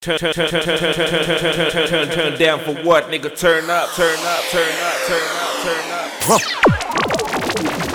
Turn, 0.00 0.16
turn, 0.16 0.32
turn, 0.32 0.48
turn, 0.48 0.62
turn, 0.62 0.78
turn, 0.78 0.94
turn, 0.94 1.24
turn, 1.24 1.24
turn, 1.24 1.70
turn, 1.72 1.88
turn, 1.88 2.08
turn 2.08 2.38
down 2.38 2.60
for 2.60 2.72
what, 2.84 3.06
nigga? 3.06 3.36
Turn 3.36 3.68
up, 3.68 3.90
turn 3.96 4.16
up, 4.20 4.44
turn 4.48 4.62
up, 4.78 4.94
turn 5.08 5.22
up, 5.34 5.54
turn 5.64 5.90
up. 5.90 6.42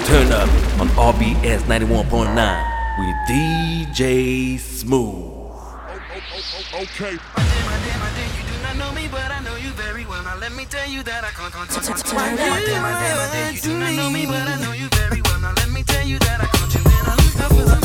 Turn 0.06 0.32
up 0.34 0.50
on 0.82 0.90
RBS 0.90 1.62
91.9 1.62 3.00
with 3.00 3.16
DJ 3.30 4.60
Smooth. 4.60 5.32
Okay. 6.74 7.18
Let 10.44 10.52
me 10.52 10.66
tell 10.66 10.86
you 10.90 11.02
that 11.04 11.24
I 11.24 11.30
can't 11.30 11.54
control 11.54 11.80
you. 11.88 11.94
You 13.56 13.62
do 13.62 13.80
not 13.80 13.96
know 13.96 14.10
me, 14.10 14.26
but 14.26 14.44
I 14.44 14.60
know 14.60 14.74
you 14.74 14.90
very 15.00 15.22
well. 15.22 15.40
Now 15.40 15.54
let 15.56 15.70
me 15.72 15.84
tell 15.84 16.06
you 16.06 16.20
that 16.20 16.42
I 16.44 16.48
can't 16.52 16.74
you 16.76 16.84
when 16.84 17.06
I 17.08 17.16
look 17.16 17.40
up 17.40 17.52
for 17.56 17.64
the 17.64 17.80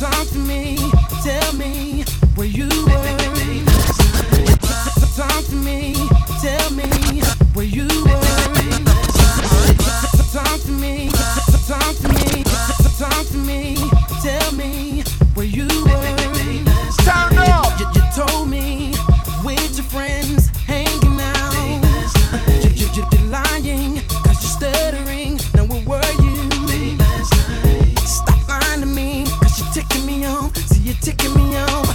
Talk 0.00 0.26
to 0.32 0.38
me, 0.38 0.78
tell 1.20 1.52
me 1.52 2.04
where 2.34 2.46
you 2.48 2.64
were. 2.88 3.12
Talk 5.20 5.44
to 5.52 5.56
me, 5.56 5.92
tell 6.40 6.70
me 6.72 6.88
where 7.52 7.68
you 7.68 7.84
were. 7.84 8.24
Talk 10.32 10.60
to 10.64 10.72
me, 10.72 11.10
talk 11.68 11.92
to 12.00 12.08
me, 12.08 12.42
talk 12.96 13.26
to 13.28 13.36
me, 13.36 13.76
tell 14.24 14.52
me 14.52 15.04
where 15.34 15.44
you 15.44 15.68
were. 15.84 16.16
Turn 17.04 17.36
up. 17.36 17.78
You, 17.78 17.86
you 17.92 18.02
told 18.16 18.48
me 18.48 18.97
stuttering. 24.58 25.38
Now 25.54 25.64
where 25.66 25.84
were 25.86 26.12
you? 26.22 26.96
last 26.98 27.32
night? 27.48 27.98
Stop 28.00 28.48
lying 28.48 28.80
to 28.80 28.86
me, 28.86 29.24
cause 29.40 29.58
you're 29.60 29.72
ticking 29.72 30.04
me 30.06 30.24
on. 30.26 30.52
See, 30.54 30.80
you're 30.80 30.94
ticking 31.00 31.34
me 31.34 31.56
on. 31.56 31.87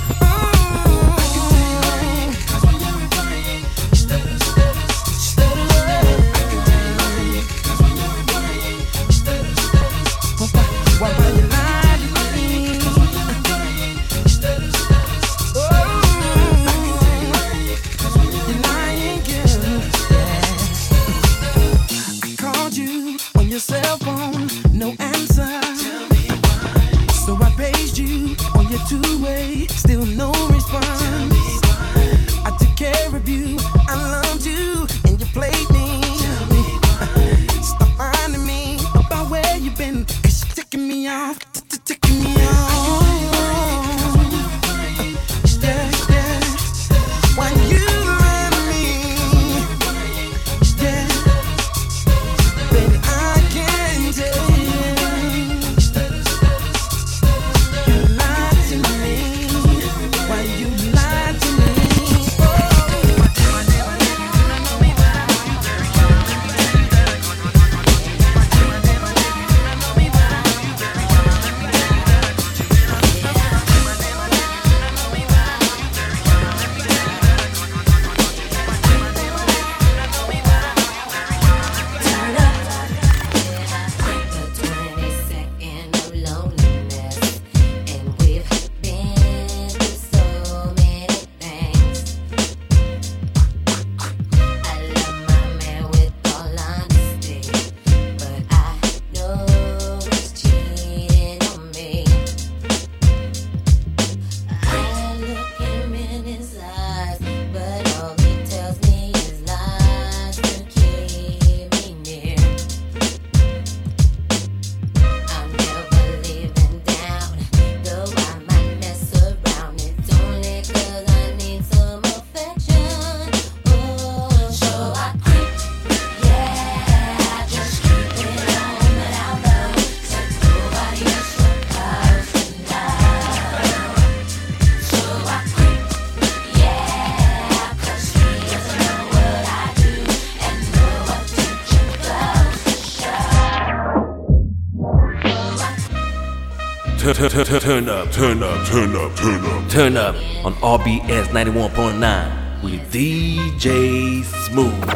Turn, 147.23 147.31
turn, 147.31 147.45
turn, 147.45 147.61
turn, 147.61 147.87
up, 147.87 148.11
turn 148.11 148.43
up, 148.43 148.67
turn 148.67 148.95
up, 148.97 149.15
turn 149.15 149.45
up, 149.45 149.69
turn 149.69 149.95
up 149.95 150.15
on 150.43 150.53
RBS 150.55 151.27
91.9 151.27 152.61
with 152.61 152.91
DJ 152.91 154.25
Smooth. 154.25 154.92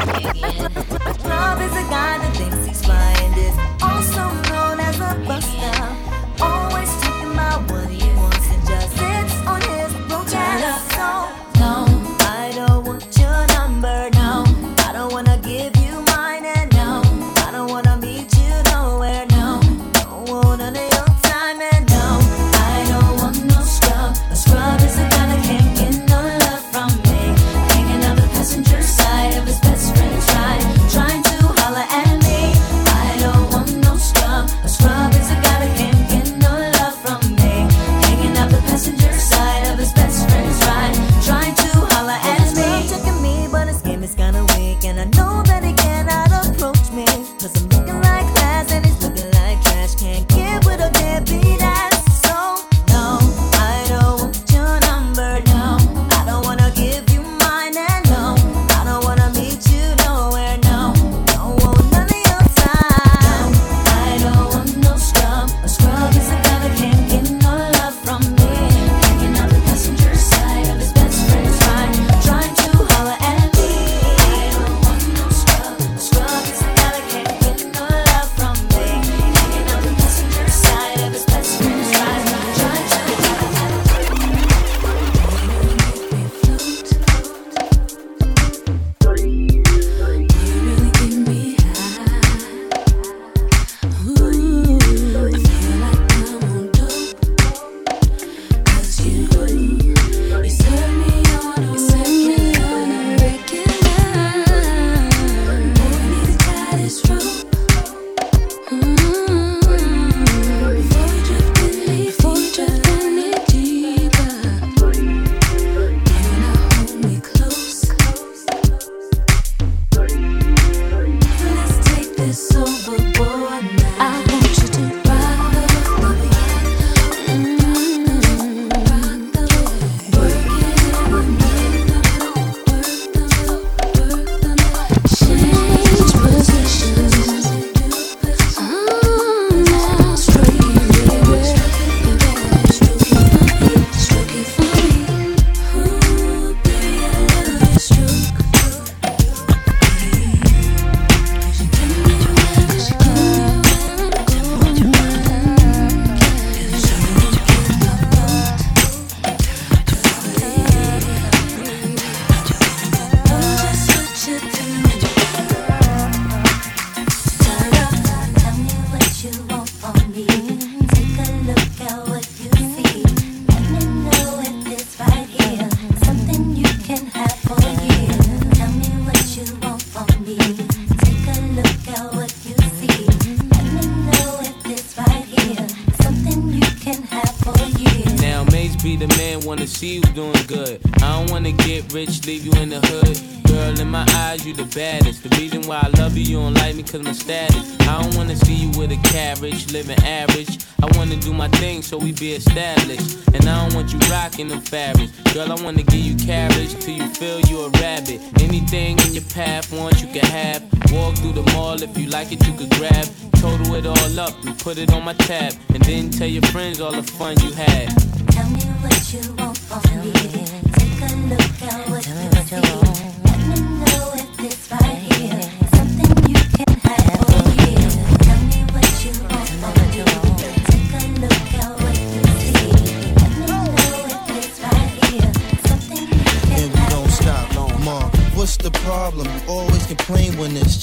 be 202.18 202.32
established. 202.32 203.26
And 203.34 203.48
I 203.48 203.62
don't 203.62 203.74
want 203.74 203.92
you 203.92 203.98
rocking 204.10 204.48
them 204.48 204.60
fabrics. 204.60 205.12
Girl, 205.32 205.52
I 205.52 205.62
wanna 205.62 205.82
give 205.82 206.00
you 206.00 206.16
carriage 206.16 206.74
till 206.80 206.94
you 206.94 207.06
feel 207.08 207.40
you 207.42 207.60
a 207.60 207.70
rabbit. 207.80 208.20
Anything 208.40 208.98
in 208.98 209.14
your 209.14 209.24
path, 209.24 209.72
want 209.72 210.00
you 210.00 210.08
can 210.08 210.24
have. 210.26 210.62
Walk 210.92 211.16
through 211.16 211.32
the 211.32 211.48
mall 211.52 211.80
if 211.82 211.96
you 211.96 212.08
like 212.08 212.32
it, 212.32 212.44
you 212.46 212.54
could 212.54 212.70
grab. 212.70 213.06
Total 213.34 213.74
it 213.74 213.86
all 213.86 214.20
up 214.20 214.34
and 214.44 214.58
put 214.58 214.78
it 214.78 214.92
on 214.92 215.04
my 215.04 215.14
tab. 215.14 215.52
And 215.74 215.82
then 215.84 216.10
tell 216.10 216.28
your 216.28 216.42
friends 216.50 216.80
all 216.80 216.92
the 216.92 217.02
fun 217.02 217.38
you 217.40 217.52
had. 217.52 217.88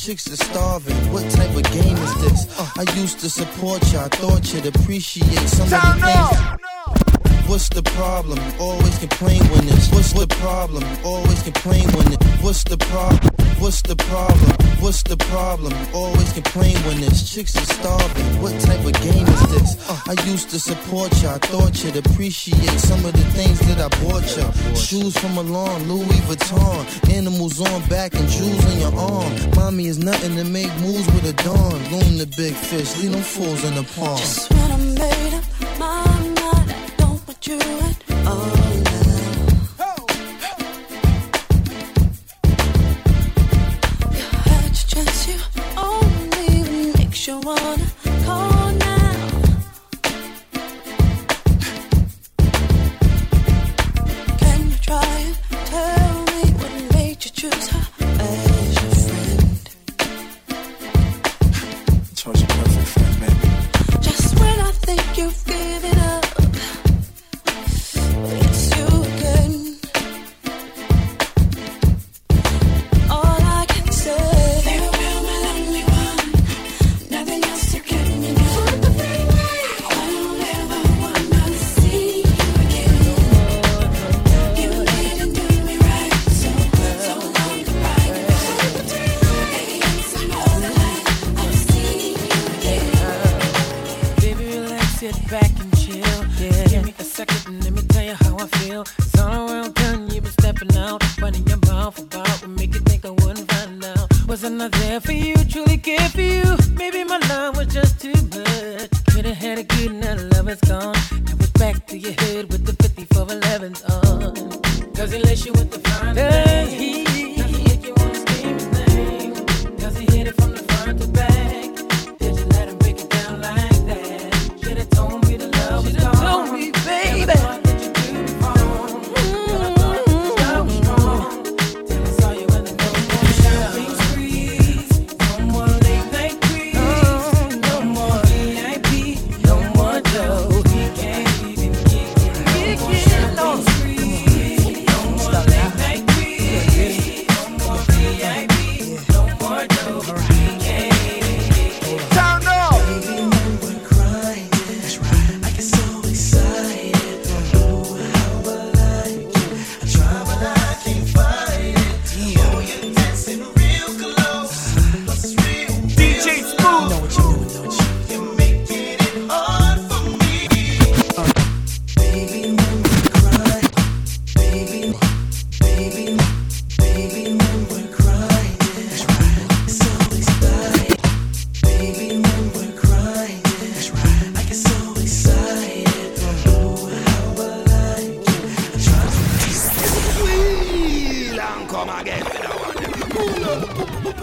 chicks 0.06 0.28
are 0.30 0.36
starving. 0.36 0.96
What 1.12 1.28
type 1.32 1.50
of 1.50 1.64
game 1.72 1.98
is 1.98 2.14
this? 2.22 2.60
I 2.78 2.84
used 2.96 3.20
to 3.22 3.30
support 3.30 3.82
you. 3.92 3.98
I 3.98 4.08
thought 4.10 4.54
you'd 4.54 4.68
appreciate 4.68 5.50
some 5.50 5.66
of 5.66 5.72
the 5.72 6.06
things. 6.06 7.50
What's 7.50 7.70
the 7.70 7.82
problem? 7.82 8.38
Always 8.60 9.00
complain 9.00 9.42
when 9.46 9.68
it's 9.68 9.92
What's 9.92 10.14
the 10.14 10.28
problem? 10.28 10.84
Always 11.04 11.42
complain 11.42 11.88
when 11.94 12.14
it's 12.14 12.44
What's 12.44 12.64
the 12.64 12.78
problem? 12.78 13.34
What's 13.58 13.82
the 13.82 13.96
problem? 13.96 14.65
What's 14.86 15.02
the 15.02 15.18
problem? 15.18 15.74
Always 15.96 16.32
complain 16.34 16.78
when 16.86 17.02
there's 17.02 17.28
chicks 17.28 17.56
are 17.56 17.66
starving. 17.66 18.40
What 18.40 18.54
type 18.62 18.86
of 18.86 18.94
game 19.02 19.26
is 19.26 19.48
this? 19.50 19.90
I 20.08 20.14
used 20.30 20.52
to 20.52 20.60
support 20.60 21.12
you. 21.24 21.30
I 21.30 21.40
thought 21.40 21.84
you'd 21.84 21.98
appreciate 21.98 22.80
some 22.80 23.04
of 23.04 23.14
the 23.14 23.26
things 23.34 23.58
that 23.62 23.82
I 23.82 23.90
bought 24.04 24.30
you. 24.38 24.76
Shoes 24.76 25.18
from 25.18 25.34
Milan, 25.34 25.90
Louis 25.90 26.22
Vuitton. 26.30 27.10
Animals 27.12 27.60
on 27.60 27.82
back 27.90 28.14
and 28.14 28.30
jewels 28.30 28.64
on 28.64 28.80
your 28.80 28.96
arm. 28.96 29.34
Mommy 29.56 29.88
is 29.88 29.98
nothing 29.98 30.36
to 30.36 30.44
make 30.44 30.72
moves 30.78 31.08
with 31.08 31.34
a 31.34 31.34
dawn. 31.42 31.80
Loom 31.90 32.20
the 32.20 32.32
big 32.38 32.54
fish, 32.54 32.96
leave 33.02 33.14
them 33.14 33.24
fools 33.24 33.64
in 33.64 33.74
the 33.74 33.84
pond. 33.96 34.20
Just 34.20 34.54
when 34.54 34.72
I 34.72 34.78
made 34.78 35.35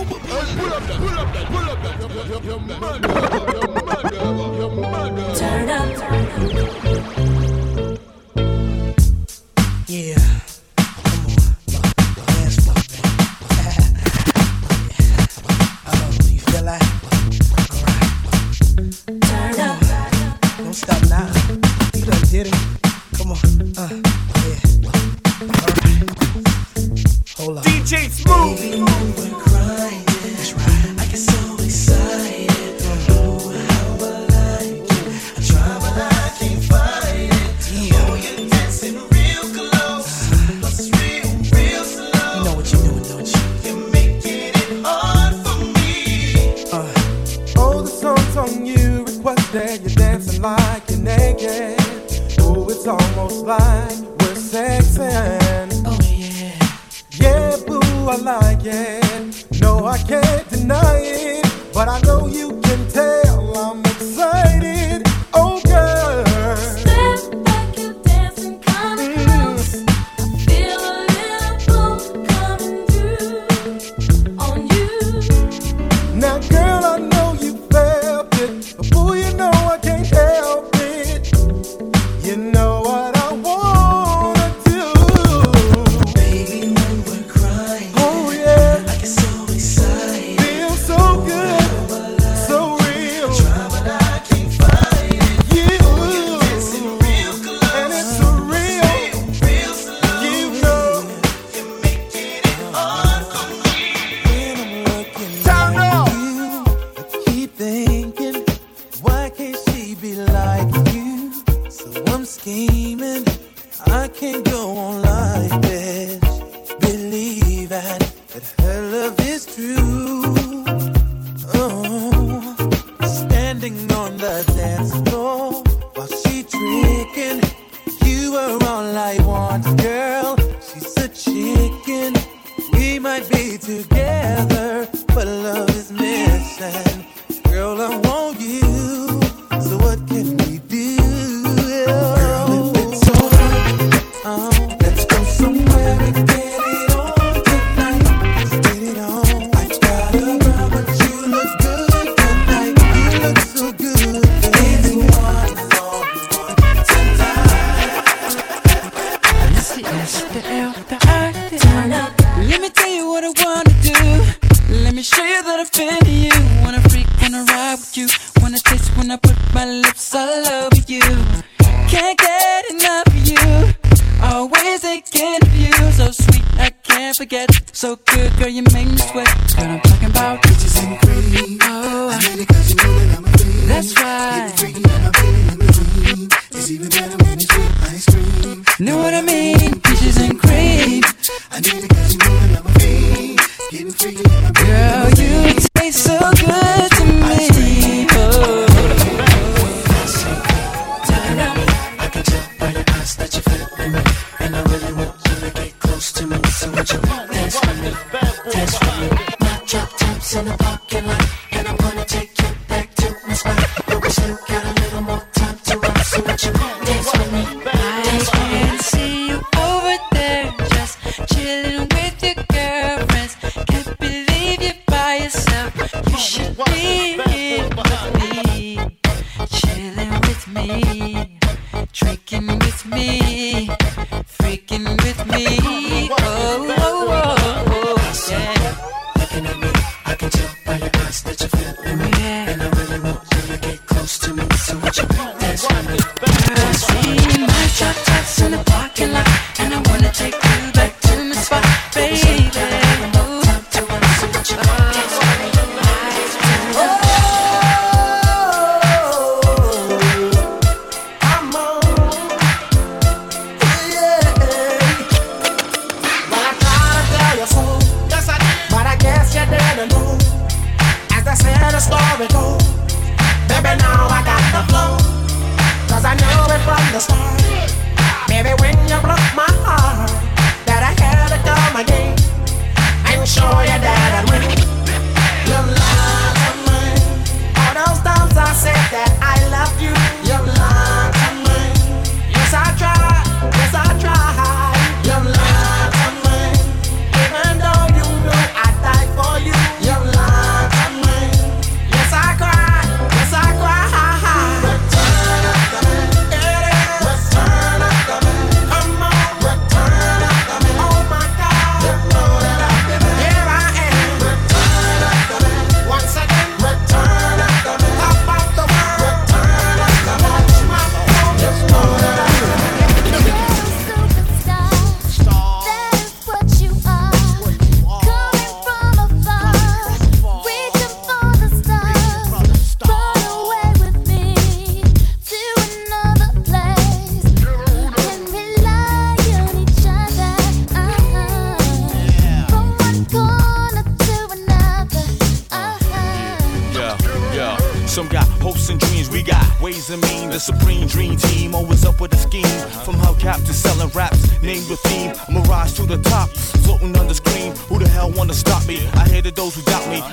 pull 0.04 0.16
up 0.16 0.22
that, 0.22 0.98
pull 0.98 1.18
up 1.18 1.32
that, 1.32 1.46
pull 1.48 1.70
up 1.70 3.46
that. 3.46 3.51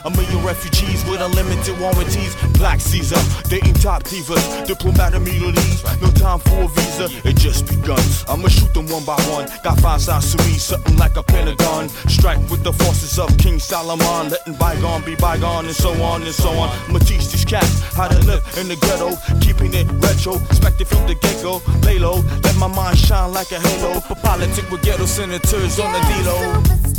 A 0.06 0.10
million 0.10 0.44
refugees 0.44 1.04
with 1.06 1.22
unlimited 1.22 1.78
warranties. 1.80 2.36
Black 2.58 2.80
Caesar, 2.80 3.20
dating 3.50 3.74
top 3.76 4.04
divas, 4.04 4.66
diplomat 4.66 5.14
immunities. 5.14 5.84
No 6.02 6.10
time 6.12 6.40
for 6.40 6.64
a 6.64 6.68
visa, 6.68 7.08
it 7.28 7.36
just 7.36 7.68
begun. 7.68 8.00
I'ma 8.28 8.48
shoot 8.48 8.74
them 8.74 8.88
one 8.88 9.06
by 9.06 9.20
one. 9.32 9.48
Got 9.64 9.80
five 9.80 10.02
sides 10.02 10.36
to 10.36 10.44
me, 10.44 10.58
something 10.58 10.98
like 10.98 11.18
a 11.18 11.24
pentagon. 11.24 11.90
Strike 12.08 12.40
with 12.50 12.64
the 12.64 12.74
forces 12.74 13.20
of 13.20 13.36
King 13.38 13.60
Solomon, 13.60 14.30
letting 14.30 14.56
bygone 14.56 15.04
be 15.04 15.16
bygone, 15.16 15.66
and 15.66 15.76
so 15.76 15.92
on 16.04 16.24
and 16.24 16.34
so 16.34 16.50
on. 16.52 16.70
I'ma 16.88 17.00
teach 17.00 17.28
these 17.30 17.46
cats 17.46 17.82
how 17.94 18.08
to 18.08 18.18
live 18.26 18.44
in 18.58 18.68
the 18.68 18.76
ghetto, 18.76 19.16
keeping 19.40 19.74
it 19.74 19.88
retro. 20.04 20.36
Expected 20.50 20.88
from 20.88 21.06
the 21.08 21.16
get 21.16 21.42
go, 21.44 21.62
lay 21.84 22.00
low, 22.00 22.24
let 22.44 22.56
my 22.58 22.68
mind 22.68 22.98
shine 22.98 23.34
like 23.34 23.52
a 23.52 23.60
halo. 23.60 24.00
For 24.02 24.16
politics 24.16 24.70
with 24.72 24.82
ghetto 24.82 25.06
senators 25.06 25.80
on 25.80 25.92
the 25.92 26.00
D-Lo. 26.00 26.36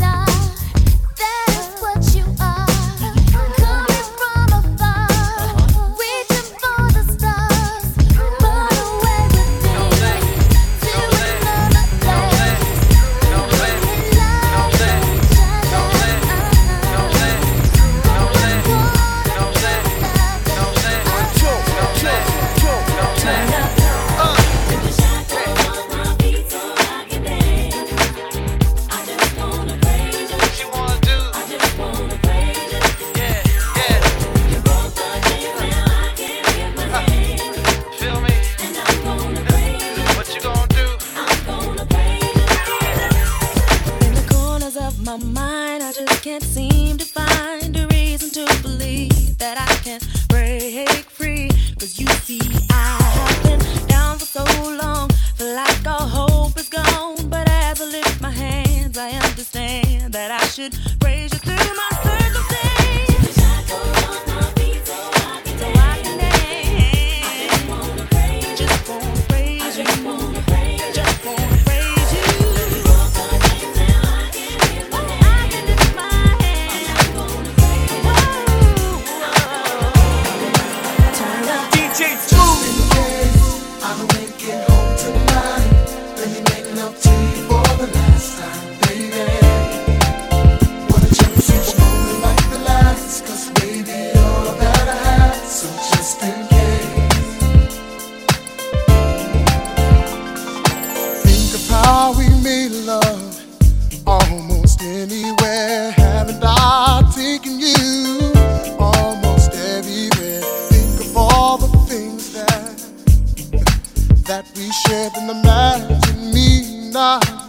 Superstar, 0.00 0.29
my 45.10 45.16
mind, 45.16 45.82
I 45.82 45.92
just 45.92 46.22
can't 46.22 46.42
seem 46.42 46.96
to 46.96 47.04
find 47.04 47.76
a 47.76 47.86
reason 47.88 48.30
to 48.30 48.62
believe 48.62 49.38
that 49.38 49.58
I 49.58 49.74
can 49.82 50.00
break 50.28 51.10
free. 51.10 51.48
Cause 51.80 51.98
you 51.98 52.06
see, 52.22 52.40
I 52.70 52.98
have 53.16 53.42
been 53.42 53.86
down 53.88 54.18
for 54.18 54.24
so 54.24 54.44
long, 54.44 54.79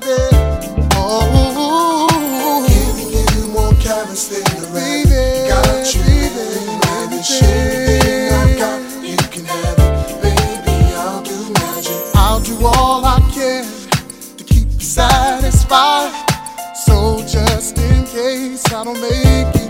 Oh, 0.03 1.77
you 2.69 3.53
baby. 4.73 5.47
Got 5.47 5.93
you, 5.93 6.01
got. 8.57 8.79
Baby. 10.21 10.75
I'll 10.95 11.21
do 11.21 11.53
magic. 11.53 11.93
I'll 12.15 12.39
do 12.39 12.65
all 12.65 13.05
I 13.05 13.19
can 13.31 13.63
to 14.37 14.43
keep 14.43 14.67
you 14.71 14.79
satisfied. 14.79 16.11
So 16.85 17.21
just 17.27 17.77
in 17.77 18.05
case 18.05 18.65
I 18.73 18.83
don't 18.83 18.99
make 18.99 19.55
it 19.55 19.60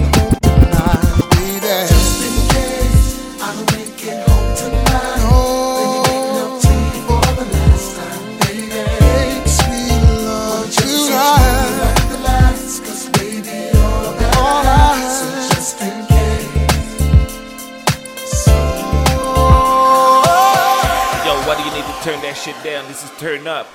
shit 22.42 22.56
down? 22.64 22.88
This 22.88 23.04
is 23.04 23.12
turn 23.20 23.46
up. 23.46 23.68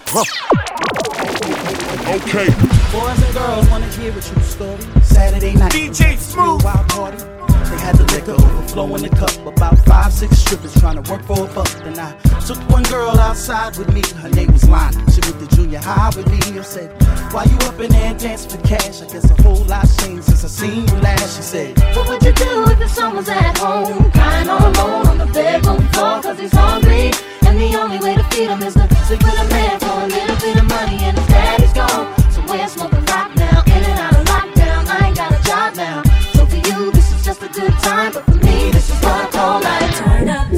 Okay. 2.08 2.50
Boys 2.90 3.22
and 3.22 3.34
girls 3.34 3.70
wanna 3.70 3.86
hear 3.92 4.10
a 4.10 4.20
true 4.20 4.42
story. 4.42 4.82
Saturday 5.02 5.54
night. 5.54 5.70
DJ 5.70 6.16
Smooth. 6.18 6.64
Wild 6.64 6.88
party. 6.88 7.18
They 7.18 7.78
had 7.78 7.96
the 7.96 8.04
liquor 8.12 8.32
overflow 8.32 8.92
in 8.96 9.02
the 9.02 9.08
cup. 9.10 9.34
About 9.46 9.78
five, 9.86 10.12
six 10.12 10.38
strippers 10.38 10.74
trying 10.80 11.00
to 11.00 11.10
work 11.10 11.22
for 11.22 11.44
a 11.44 11.54
buck. 11.54 11.68
Then 11.84 11.96
I 11.98 12.10
took 12.40 12.58
one 12.68 12.82
girl 12.84 13.16
outside 13.20 13.76
with 13.76 13.92
me. 13.92 14.02
Her 14.20 14.30
name 14.30 14.52
was 14.52 14.68
Lonnie. 14.68 14.96
She 15.12 15.20
went 15.20 15.38
to 15.48 15.56
junior 15.56 15.78
high 15.78 16.10
with 16.16 16.26
me. 16.28 16.58
I 16.58 16.62
said, 16.62 16.90
Why 17.32 17.44
you 17.44 17.56
up 17.68 17.78
in 17.78 17.90
there 17.92 18.14
dancing 18.14 18.50
for 18.50 18.66
cash? 18.66 19.00
I 19.00 19.06
guess 19.06 19.30
a 19.30 19.42
whole 19.42 19.64
lot 19.66 19.86
changed 20.00 20.24
since 20.24 20.42
I 20.44 20.48
seen 20.48 20.88
you 20.88 20.96
last. 21.06 21.36
She 21.36 21.42
said, 21.42 21.78
What 21.94 22.08
would 22.08 22.22
you 22.24 22.32
do 22.32 22.64
if 22.70 22.78
the 22.80 22.88
son 22.88 23.14
was 23.14 23.28
at 23.28 23.58
home? 23.58 24.10
Crying 24.10 24.48
all 24.48 24.66
alone 24.72 25.06
on 25.06 25.18
the 25.18 25.26
bedroom 25.26 25.86
floor 25.88 26.20
cause 26.20 26.40
he's 26.40 26.52
hungry. 26.52 27.12
And 27.46 27.60
the 27.60 27.78
only 27.78 27.98
way 27.98 28.16
to 28.16 28.25
him 28.44 28.62
is 28.62 28.74
to 28.74 28.94
sleep 29.06 29.22
with 29.22 29.40
a 29.40 29.48
man 29.48 29.80
for 29.80 29.86
a 29.86 30.06
little 30.06 30.36
bit 30.36 30.56
of 30.58 30.68
money. 30.68 30.98
And 31.00 31.16
his 31.16 31.26
daddy's 31.28 31.72
gone. 31.72 32.06
Somewhere 32.30 32.68
smoking 32.68 33.04
rock 33.06 33.34
now. 33.36 33.62
In 33.66 33.82
and 33.82 33.98
out 33.98 34.12
of 34.12 34.26
lockdown. 34.26 34.86
I 34.88 35.06
ain't 35.06 35.16
got 35.16 35.32
a 35.32 35.42
job 35.42 35.74
now. 35.74 36.02
So 36.34 36.44
for 36.44 36.56
you, 36.56 36.92
this 36.92 37.12
is 37.12 37.24
just 37.24 37.42
a 37.42 37.48
good 37.48 37.72
time. 37.80 38.12
But 38.12 38.24
for 38.26 38.36
me, 38.36 38.70
this 38.70 38.90
is 38.90 38.96
what 39.02 39.24
I 39.24 39.30
call 39.30 39.60
life. 39.60 39.96
Turn 39.96 40.28
up. 40.28 40.52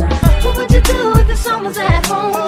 What 0.44 0.56
would 0.56 0.70
you 0.72 0.80
do 0.80 1.12
if 1.18 1.26
the 1.28 1.60
was 1.62 1.78
at 1.78 2.06
home? 2.06 2.47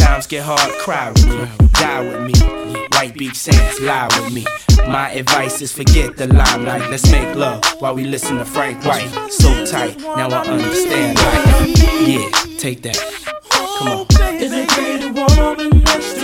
Times 0.11 0.27
get 0.27 0.43
hard, 0.43 0.59
cry 0.79 1.09
with 1.09 1.25
me, 1.25 1.67
die 1.71 2.01
with 2.01 2.21
me. 2.27 2.33
White 2.91 3.13
Beach 3.17 3.37
Saints, 3.37 3.79
lie 3.79 4.09
with 4.19 4.33
me. 4.33 4.45
My 4.85 5.09
advice 5.11 5.61
is 5.61 5.71
forget 5.71 6.17
the 6.17 6.27
limelight. 6.27 6.91
Let's 6.91 7.09
make 7.09 7.33
love 7.33 7.63
while 7.79 7.95
we 7.95 8.03
listen 8.03 8.35
to 8.37 8.43
Frank 8.43 8.83
White. 8.83 9.07
So 9.31 9.65
tight, 9.65 9.97
now 10.01 10.27
I 10.27 10.45
understand. 10.45 11.17
Yeah, 11.17 12.29
take 12.57 12.81
that. 12.81 12.99
Come 13.79 13.87
on. 13.87 14.05
Is 14.35 14.51
a 14.51 14.65
pretty 14.67 15.11
woman 15.11 15.79
next 15.79 16.20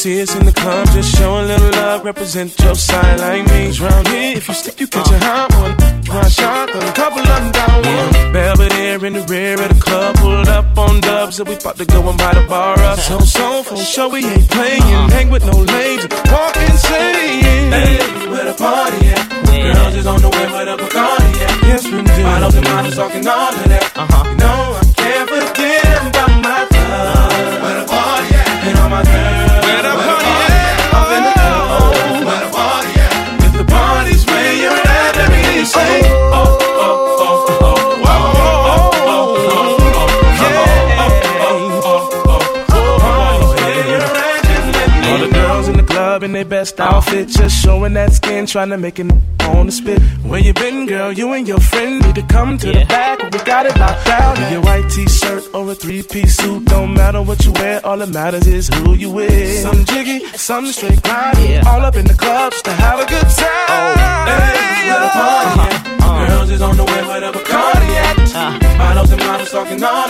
see 0.00 0.22
us 0.22 0.34
in 0.34 0.46
the 0.46 0.52
club. 0.52 0.86
Just 0.96 1.14
show 1.14 1.42
a 1.42 1.44
little 1.44 1.70
love, 1.72 2.04
represent 2.04 2.58
your 2.60 2.74
side 2.74 3.20
like 3.20 3.44
me. 3.52 3.68
round 3.84 4.08
here, 4.08 4.36
if 4.38 4.48
you 4.48 4.54
stick, 4.54 4.80
you 4.80 4.86
catch 4.86 5.10
a 5.10 5.18
hot 5.18 5.52
one. 5.60 5.76
One 6.08 6.30
shot, 6.30 6.70
a 6.70 6.92
couple 6.92 7.20
of 7.20 7.26
them 7.28 7.52
down 7.52 7.78
one. 7.84 8.32
Belvedere 8.32 9.04
in 9.04 9.12
the 9.12 9.24
rear 9.28 9.60
of 9.60 9.68
the 9.68 9.80
club, 9.80 10.16
pulled 10.16 10.48
up 10.48 10.66
on 10.78 11.00
dubs, 11.00 11.38
and 11.38 11.48
we 11.48 11.54
about 11.54 11.76
to 11.76 11.84
go 11.84 12.08
and 12.08 12.16
buy 12.16 12.32
the 12.32 12.46
bar 12.48 12.78
up. 12.80 12.98
So, 12.98 13.18
so, 13.20 13.62
for 13.62 13.76
sure, 13.76 14.08
we 14.08 14.24
ain't 14.24 14.48
playing. 14.48 15.10
Hang 15.16 15.28
with 15.28 15.44
no 15.44 15.52
lames, 15.52 16.08
walk 16.32 16.56
insane. 16.56 17.68
Hey, 17.76 18.00
where 18.32 18.46
the 18.50 18.56
party 18.56 19.06
at? 19.08 19.28
Girls 19.74 19.94
is 19.96 20.06
on 20.06 20.22
the 20.22 20.30
way, 20.30 20.46
where 20.54 20.64
the 20.64 20.76
Bacardi 20.82 21.30
at? 21.44 21.56
Yes, 21.68 21.84
we 21.84 22.00
do. 22.00 22.22
Bottles 22.24 22.54
and 22.54 22.64
models 22.64 22.96
talking 22.96 23.26
all 23.28 23.52
of 23.52 23.68
that. 23.68 23.92
Uh-huh. 23.96 24.30
You 24.30 24.36
know, 24.40 24.80
I 24.80 24.84
can't 24.96 25.28
forget 25.28 26.08
about 26.08 26.32
my 26.40 26.60
love. 26.72 27.62
Where 27.62 27.76
the 27.80 27.86
party 27.86 28.34
at? 28.34 28.48
And 28.64 28.78
all 28.78 28.88
my 28.88 29.04
girls. 29.04 29.49
Best 46.50 46.80
outfit, 46.80 47.28
just 47.28 47.62
showing 47.62 47.94
that 47.94 48.12
skin, 48.12 48.44
trying 48.44 48.70
to 48.70 48.76
make 48.76 48.98
it 48.98 49.06
on 49.56 49.66
the 49.66 49.72
spit. 49.72 50.02
Where 50.26 50.40
you 50.40 50.52
been, 50.52 50.84
girl? 50.86 51.12
You 51.12 51.32
and 51.32 51.46
your 51.46 51.60
friend 51.60 52.02
need 52.04 52.16
to 52.16 52.22
come 52.22 52.58
to 52.58 52.66
the 52.66 52.84
back. 52.86 53.22
We 53.22 53.38
got 53.44 53.66
it 53.66 53.78
locked 53.78 54.04
down. 54.04 54.36
In 54.42 54.52
your 54.54 54.62
white 54.62 54.90
t-shirt 54.90 55.44
or 55.54 55.70
a 55.70 55.74
three-piece 55.74 56.36
suit, 56.36 56.64
don't 56.64 56.92
matter 56.92 57.22
what 57.22 57.44
you 57.46 57.52
wear. 57.52 57.80
All 57.86 57.98
that 57.98 58.08
matters 58.08 58.48
is 58.48 58.68
who 58.68 58.94
you 58.94 59.10
with. 59.10 59.62
Some 59.62 59.84
jiggy, 59.84 60.26
some 60.36 60.66
straight 60.66 61.00
grind. 61.02 61.66
All 61.68 61.80
up 61.82 61.94
in 61.94 62.06
the 62.06 62.14
club 62.14 62.50
just 62.52 62.64
to 62.64 62.72
have 62.72 62.98
a 62.98 63.06
good 63.06 63.28
time. 63.40 63.96
Hey, 64.26 64.90
where 64.90 65.00
the 65.00 65.08
party 65.08 65.60
at? 65.70 66.28
Girls 66.28 66.50
is 66.50 66.60
on 66.60 66.76
the 66.76 66.84
way, 66.84 67.02
where 67.06 67.24
uh-huh. 67.24 67.30
the 67.30 67.38
Bacardi 67.38 67.90
at? 68.06 68.78
Models 68.78 69.12
and 69.12 69.20
models 69.22 69.50
talking 69.52 69.82
all 69.82 70.08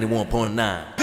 91.9. 0.00 0.97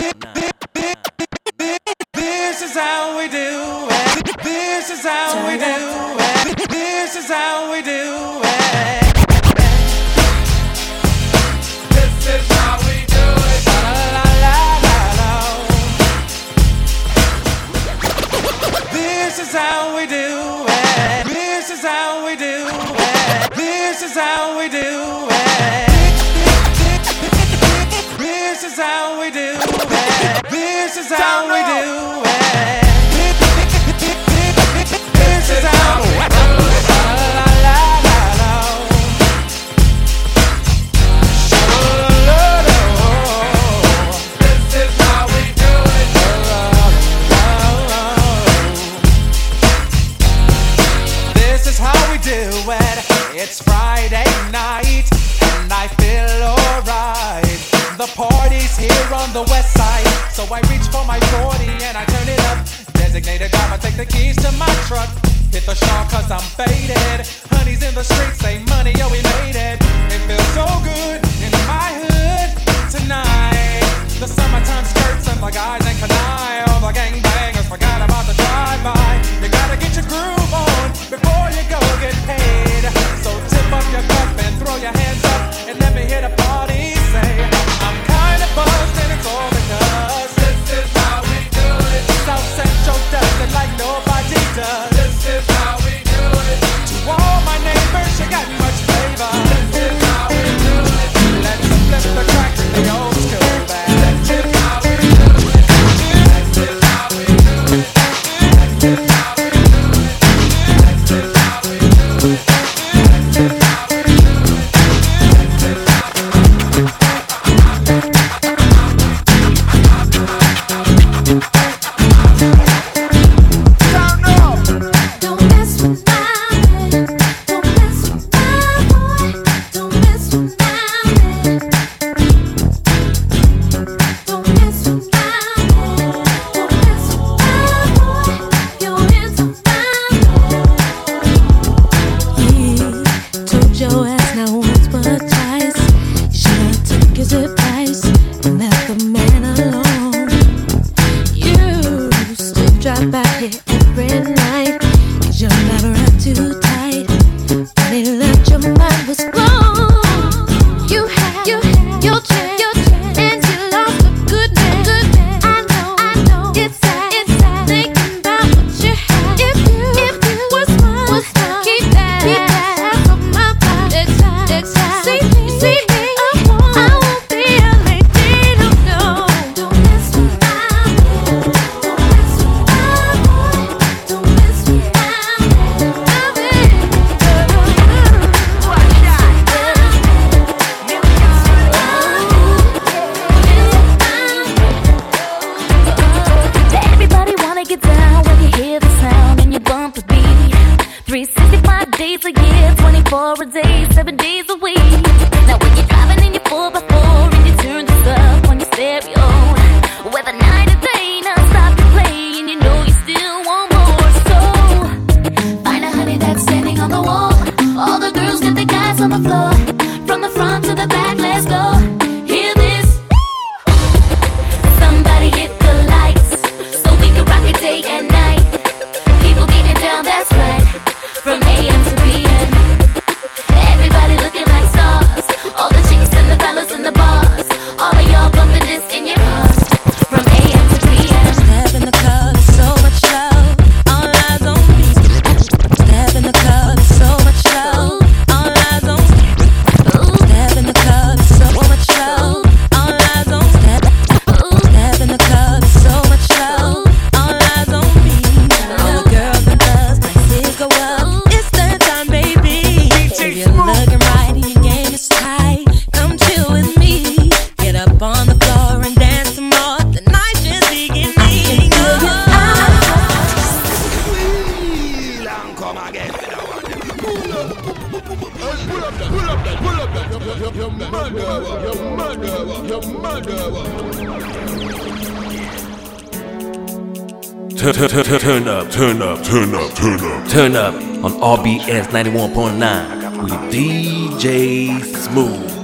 turn 288.03 288.47
up, 288.47 288.69
turn 288.71 289.01
up, 289.01 289.23
turn 289.23 289.55
up, 289.55 289.73
turn 289.73 289.99
up. 290.01 290.27
Turn 290.29 290.55
up 290.55 290.73
on 291.03 291.13
RBS 291.13 291.85
91.9 291.87 293.23
with 293.23 293.31
DJ 293.53 294.83
Smooth. 294.83 295.54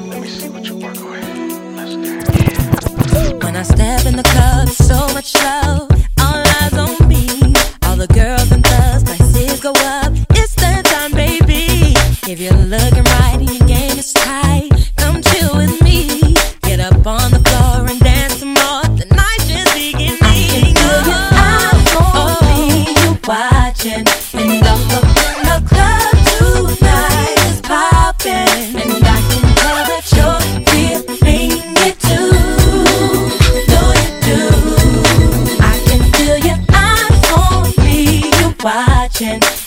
watching. 39.20 39.61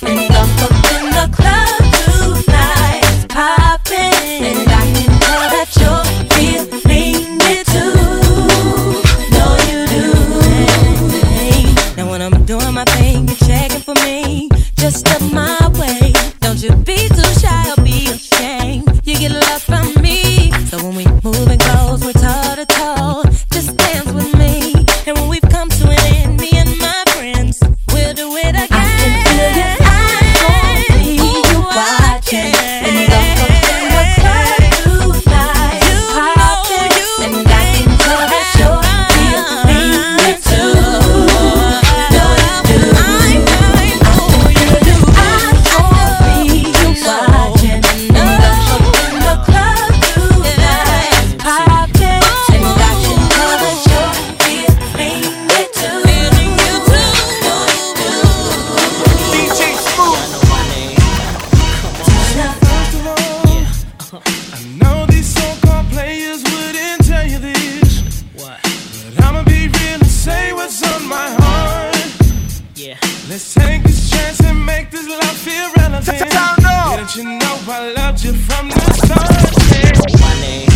Let's 73.34 73.52
take 73.52 73.82
this 73.82 74.10
chance 74.10 74.40
and 74.44 74.64
make 74.64 74.92
this 74.92 75.08
love 75.08 75.24
feel 75.24 75.68
relevant. 75.78 76.06
Don't 76.06 77.16
you 77.16 77.24
know 77.24 77.58
I 77.66 77.92
loved 77.96 78.22
you 78.22 78.32
from 78.32 78.68
the 78.68 78.78
start? 78.92 80.20
Money. 80.20 80.73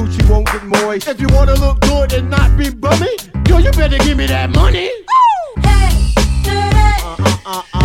Coochie 0.00 0.28
won't 0.30 0.46
get 0.46 0.64
moist. 0.64 1.08
If 1.08 1.20
you 1.20 1.28
wanna 1.30 1.54
look 1.54 1.80
good 1.80 2.12
and 2.12 2.30
not 2.30 2.56
be 2.56 2.70
bummy, 2.70 3.16
girl, 3.44 3.60
you 3.60 3.70
better 3.72 3.98
give 3.98 4.16
me 4.16 4.26
that 4.26 4.50
money. 4.50 4.90
Hey, 5.62 6.12
dirty. 6.42 7.40
Uh, 7.44 7.62
Baby, 7.62 7.70
I 7.74 7.79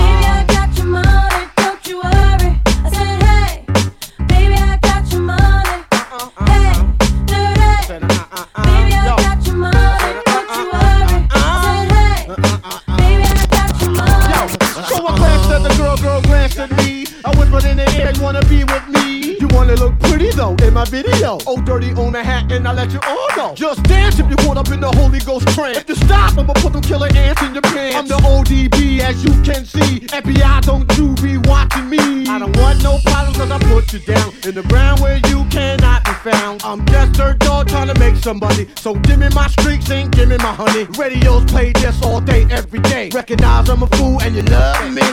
video. 21.04 21.38
Oh, 21.46 21.62
dirty 21.62 21.92
on 21.92 22.14
the 22.14 22.24
hat, 22.24 22.52
and 22.52 22.68
I 22.68 22.74
let 22.74 22.92
you 22.92 23.00
all 23.04 23.30
know. 23.36 23.54
Just 23.56 23.84
dance 23.84 24.18
if 24.20 24.30
you 24.30 24.38
caught 24.38 24.58
up 24.58 24.70
in 24.70 24.80
the 24.80 24.92
Holy 24.92 25.20
Ghost 25.20 25.48
trance. 25.50 25.78
If 25.78 25.90
you 25.90 25.96
stop, 25.96 26.38
I'ma 26.38 26.54
put 26.54 26.72
them 26.72 26.82
killer 26.82 27.10
ants 27.14 27.42
in 27.42 27.54
your 27.54 27.62
pants. 27.64 27.96
I'm 27.98 28.08
the 28.08 28.18
ODB, 28.18 29.00
as 29.00 29.24
you 29.24 29.32
can 29.44 29.66
see. 29.66 30.08
FBI, 30.08 30.62
don't 30.62 30.88
you 30.98 31.14
be 31.22 31.38
watching 31.50 31.90
me. 31.90 32.28
I 32.28 32.40
don't 32.40 32.56
want 32.58 32.82
no 32.82 33.00
problems, 33.04 33.38
cause 33.38 33.52
I 33.52 33.60
put 33.74 33.92
you 33.94 34.00
down 34.00 34.32
in 34.48 34.56
the 34.56 34.64
ground 34.64 35.02
where 35.02 35.20
you 35.28 35.44
cannot 35.50 36.06
be 36.06 36.14
found. 36.30 36.64
I'm 36.64 36.86
just 36.86 37.14
dirt 37.14 37.40
dog 37.40 37.68
trying 37.68 37.94
to 37.94 38.00
make 38.00 38.16
some 38.16 38.40
money. 38.40 38.68
So 38.78 38.96
give 38.96 39.20
me 39.20 39.28
my 39.30 39.48
streaks 39.48 39.90
and 39.92 40.12
give 40.12 40.30
me 40.30 40.38
my 40.38 40.54
honey. 40.54 40.86
Radios 40.98 41.44
play 41.46 41.74
this 41.74 42.02
all 42.04 42.22
day, 42.22 42.48
every 42.50 42.80
day. 42.80 43.10
Recognize 43.14 43.70
I'm 43.70 43.84
a 43.84 43.88
fool 43.98 44.22
and 44.22 44.36
you 44.36 44.44
love 44.44 44.94
me. 44.94 45.04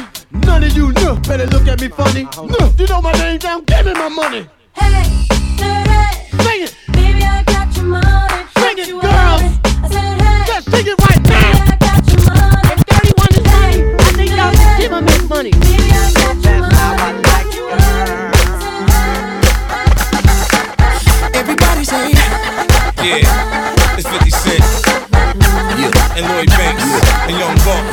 None 0.47 0.63
of 0.63 0.73
you 0.77 0.93
know, 0.93 1.17
better 1.27 1.47
look 1.47 1.67
at 1.67 1.81
me 1.81 1.89
funny. 1.89 2.25
No, 2.37 2.73
you 2.79 2.87
know 2.87 3.01
my 3.03 3.13
name 3.13 3.39
down, 3.39 3.65
give 3.65 3.85
me 3.85 3.93
my 3.95 4.09
money. 4.09 4.47
Hey, 4.75 5.32
dirty. 5.63 6.43
Sing 6.43 6.61
it. 6.67 6.73
Baby, 6.93 7.23
I 7.25 7.43
got 7.45 7.69
your 7.77 7.87
money, 7.87 8.39
Sing 8.59 8.77
don't 8.77 8.79
it, 8.79 8.89
you 8.89 9.01
girls. 9.01 9.43
worry. 9.43 9.51
I 9.83 9.89
said, 9.89 10.21
hey, 10.23 10.45
Just 10.47 10.67
sing 10.71 10.87
it 10.87 10.99
right 11.07 11.23
now. 11.23 11.53
baby, 11.53 11.73
I 11.73 11.77
got 11.87 12.03
your 12.11 12.21
money. 12.29 12.73
If 12.73 12.81
31 12.89 13.33
I 13.99 14.11
think 14.17 14.31
y'all 14.37 14.53
should 14.53 14.77
give 14.81 14.93
him 14.93 15.05
his 15.07 15.23
I 15.93 16.11
got 16.19 16.37
your 16.45 16.59
money, 16.61 17.23
don't 17.23 17.51
you 17.55 17.65
worry. 17.73 17.93
Everybody 21.35 21.85
say, 21.85 22.13
Yeah, 23.03 23.97
it's 23.99 24.09
50 24.09 24.31
Cent. 24.31 24.65
Yeah. 25.79 26.17
And 26.17 26.25
Lloyd 26.29 26.49
Banks. 26.51 26.85
And 27.29 27.37
Young 27.39 27.57
Buck. 27.65 27.85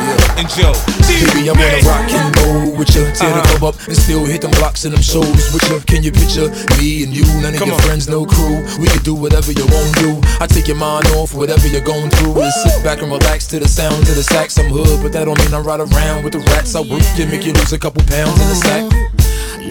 And 0.49 0.57
Joe. 0.57 0.73
Baby, 1.05 1.49
I 1.49 1.53
wanna 1.53 1.81
rock 1.85 2.09
and 2.09 2.35
roll 2.41 2.77
with 2.77 2.95
you. 2.95 3.03
Tear 3.13 3.29
the 3.29 3.41
uh-huh. 3.41 3.57
club 3.57 3.75
up 3.75 3.87
and 3.87 3.95
still 3.97 4.25
hit 4.25 4.41
them 4.41 4.51
blocks 4.51 4.85
and 4.85 4.93
them 4.93 5.01
shows 5.01 5.53
with 5.53 5.63
you. 5.69 5.79
Can 5.85 6.03
you 6.03 6.11
picture 6.11 6.49
me 6.77 7.03
and 7.03 7.13
you? 7.13 7.25
None 7.41 7.53
of 7.53 7.59
Come 7.59 7.69
your 7.69 7.77
on. 7.77 7.81
friends, 7.81 8.07
no 8.07 8.25
crew. 8.25 8.63
We 8.79 8.87
can 8.87 9.03
do 9.03 9.15
whatever 9.15 9.51
you 9.51 9.65
want 9.67 9.93
to 9.95 10.01
do. 10.01 10.11
I 10.39 10.47
take 10.47 10.67
your 10.67 10.77
mind 10.77 11.07
off 11.17 11.33
whatever 11.33 11.67
you're 11.67 11.85
going 11.85 12.09
through. 12.11 12.41
And 12.41 12.53
sit 12.53 12.83
back 12.83 13.01
and 13.01 13.11
relax 13.11 13.47
to 13.47 13.59
the 13.59 13.67
sound 13.67 14.07
of 14.07 14.15
the 14.15 14.23
sax. 14.23 14.57
I'm 14.57 14.69
hood, 14.69 15.01
but 15.03 15.11
that 15.13 15.25
don't 15.25 15.37
mean 15.39 15.53
I 15.53 15.59
ride 15.59 15.81
around 15.81 16.23
with 16.23 16.33
the 16.33 16.39
rats. 16.53 16.75
I 16.75 16.81
work 16.81 17.03
to 17.17 17.25
make 17.27 17.45
you 17.45 17.53
lose 17.53 17.73
a 17.73 17.79
couple 17.79 18.03
pounds 18.03 18.39
in 18.39 18.47
the 18.49 18.55
sack. 18.55 18.83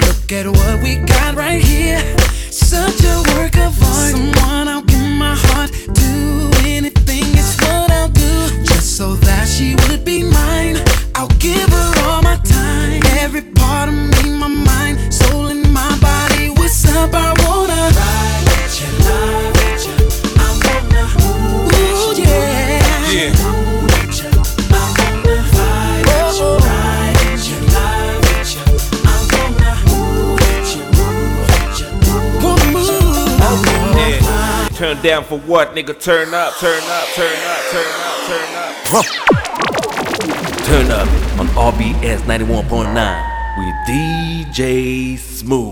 Look 0.07 0.33
at 0.33 0.47
what 0.47 0.83
we 0.83 0.97
got 0.97 1.35
right 1.35 1.63
here. 1.63 2.03
Such 2.51 3.03
a 3.05 3.17
work 3.35 3.57
of 3.57 3.73
art. 3.83 4.13
Someone 4.13 4.69
I'll 4.69 4.83
give 4.83 5.11
my 5.17 5.35
heart 5.35 5.73
to. 5.73 6.58
So 8.99 9.15
that 9.15 9.47
she 9.47 9.77
would 9.87 10.05
be 10.05 10.25
mine. 10.25 10.77
I'll 11.15 11.31
give 11.39 11.71
her 11.71 11.93
all 12.03 12.21
my 12.21 12.35
time. 12.43 13.01
Every 13.23 13.43
part 13.43 13.89
of 13.89 13.95
me, 13.95 14.31
my 14.35 14.49
mind, 14.49 15.15
soul, 15.15 15.47
and 15.47 15.63
my 15.73 15.97
body. 16.03 16.51
What's 16.59 16.83
up? 16.97 17.15
I 17.15 17.31
wanna 17.47 17.79
ride 17.95 18.43
with 18.51 18.75
you, 18.83 18.91
love 19.07 19.55
with 19.55 19.87
you. 19.87 19.95
I 20.43 20.51
wanna 20.67 21.05
move 21.15 21.71
with 21.71 22.19
you. 22.19 22.27
Yeah. 22.27 23.15
Yeah. 23.15 23.31
Move 23.39 23.87
with 23.87 24.19
you. 24.19 24.35
I 24.75 24.83
wanna 24.99 25.47
ride 25.55 26.03
with 26.11 26.35
you, 26.43 26.51
ride 26.67 27.23
with 27.23 27.47
you, 27.47 27.59
love 27.71 28.19
with 28.27 28.51
you. 28.51 28.67
I 29.07 29.17
wanna 29.31 29.79
move 29.87 30.43
with 30.43 30.75
you, 30.75 30.83
move 30.99 31.47
with 31.47 31.79
you, 31.79 31.87
move 32.03 32.75
with 32.75 32.91
you. 32.91 33.07
Yeah. 33.95 34.75
Turn 34.75 34.99
down 35.03 35.23
for 35.23 35.39
what, 35.39 35.77
nigga? 35.77 35.95
Turn 35.95 36.35
up, 36.35 36.59
turn 36.59 36.83
up, 36.83 37.07
turn 37.15 37.39
up, 37.55 37.63
turn 37.71 37.95
up, 38.11 38.27
turn 38.27 38.51
up. 38.59 38.68
Turn 38.89 39.05
up 40.91 41.09
on 41.39 41.47
RBS 41.49 42.21
91.9 42.21 43.59
with 43.59 43.75
DJ 43.87 45.19
Smooth. 45.19 45.69